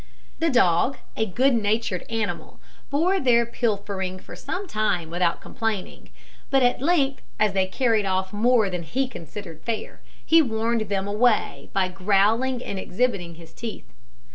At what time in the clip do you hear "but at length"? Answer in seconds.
6.49-7.21